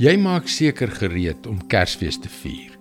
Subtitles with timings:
[0.00, 2.72] Jy maak seker gereed om Kersfees te vier.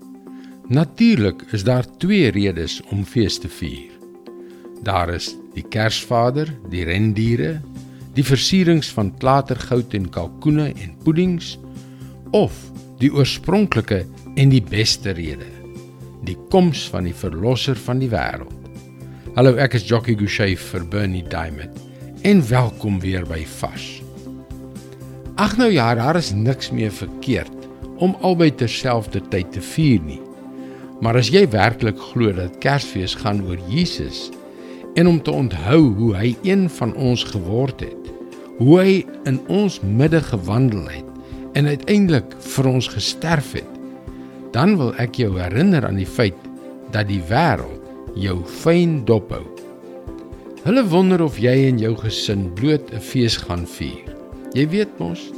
[0.71, 3.91] Natuurlik is daar twee redes om fees te vier.
[4.88, 7.58] Daar is die Kersvader, die rendiere,
[8.16, 11.57] die versierings van klatergoud en kalkoene en puddings
[12.32, 12.55] of
[13.04, 14.05] die oorspronklike
[14.39, 15.50] en die beste rede,
[16.23, 18.55] die koms van die verlosser van die wêreld.
[19.36, 21.75] Hallo, ek is Jockey Gouchee vir Bernie Diamond
[22.23, 24.00] en welkom weer by Fas.
[25.42, 27.64] Ag nou ja, daar is niks meer verkeerd
[27.97, 30.20] om albei terselfdertyd te vier nie.
[31.02, 34.28] Maar as jy werklik glo dat Kersfees gaan oor Jesus
[35.00, 38.12] en om te onthou hoe hy een van ons geword het,
[38.59, 38.94] hoe hy
[39.25, 43.81] in ons midde gewandel het en uiteindelik vir ons gesterf het,
[44.53, 46.38] dan wil ek jou herinner aan die feit
[46.94, 49.48] dat die wêreld jou fyn dophou.
[50.67, 54.12] Hulle wonder of jy en jou gesin bloot 'n fees gaan vier.
[54.52, 55.30] Jy weet mos,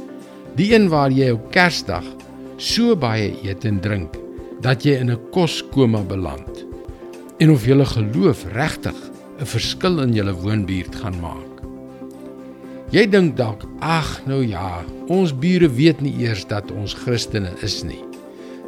[0.56, 2.04] die een waar jy op Kersdag
[2.56, 4.14] so baie eet en drink
[4.62, 6.64] dat jy in 'n koskoma beland.
[7.38, 8.94] En of jy geloof regtig
[9.40, 11.54] 'n verskil in jou woonbuurt gaan maak.
[12.90, 17.82] Jy dink dalk, ag nou ja, ons bure weet nie eers dat ons Christene is
[17.82, 18.04] nie.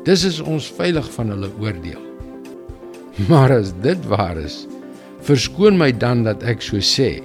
[0.05, 2.03] Dis is ons veilig van hulle oordeel.
[3.31, 4.67] Maar as dit waar is,
[5.21, 7.23] verskoon my dan dat ek so sê,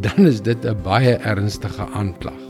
[0.00, 2.45] dan is dit 'n baie ernstige aanklag.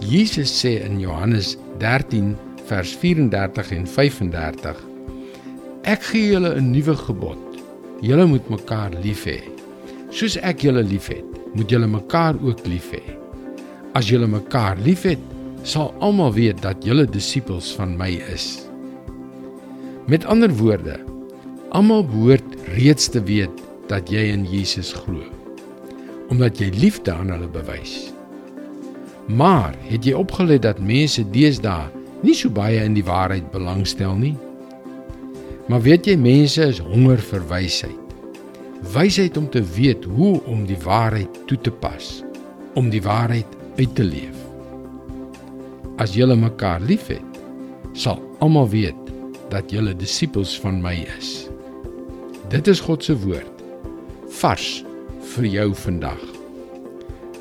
[0.00, 2.32] Jesus sê in Johannes 13
[2.68, 4.76] vers 34 en 35:
[5.84, 7.40] Ek gee julle 'n nuwe gebod.
[8.00, 9.40] Julle moet mekaar lief hê.
[10.10, 13.02] Soos ek julle liefhet, moet julle mekaar ook lief hê.
[13.92, 15.20] As julle mekaar liefhet,
[15.62, 18.66] sal almal weet dat julle disippels van my is.
[20.08, 20.96] Met ander woorde,
[21.70, 23.52] almal behoort reeds te weet
[23.88, 25.22] dat jy in Jesus glo,
[26.30, 28.12] omdat jy liefde aan hulle bewys.
[29.30, 31.90] Maar het jy opgelet dat mense deesdae
[32.24, 34.34] nie so baie in die waarheid belangstel nie?
[35.70, 38.14] Maar weet jy mense is honger vir wysheid.
[38.90, 42.24] Wysheid om te weet hoe om die waarheid toe te pas,
[42.74, 43.46] om die waarheid
[43.78, 44.34] uit te leef.
[46.00, 47.40] As julle mekaar liefhet,
[47.92, 49.14] sal almal weet
[49.52, 51.46] dat julle disippels van my is.
[52.50, 53.62] Dit is God se woord
[54.40, 54.80] vars
[55.34, 56.22] vir jou vandag.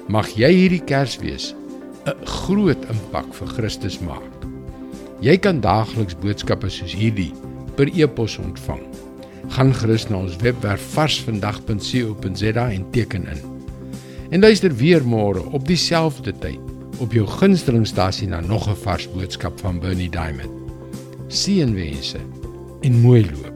[0.10, 1.54] Mag jy hierdie Kersfees
[2.10, 4.34] 'n groot impak vir Christus maak.
[5.22, 7.34] Jy kan daagliks boodskappe soos hierdie
[7.76, 8.82] per e-pos ontvang.
[9.50, 13.42] Gaan gerus na ons webwerf varsvandag.co.za en teken in.
[14.30, 16.60] En luister weer môre op dieselfde tyd
[17.00, 20.52] op jou gunstelingstasie na nog 'n vars boodskap van Bernie Diamond.
[21.28, 22.20] Seënwense
[22.82, 23.49] en mooi loop.